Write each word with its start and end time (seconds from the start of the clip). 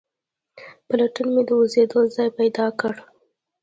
په 0.85 0.93
لټون 0.99 1.27
مې 1.33 1.43
د 1.47 1.51
اوسېدو 1.59 1.99
ځای 2.15 2.29
پیدا 2.39 2.65
کړ. 2.79 2.93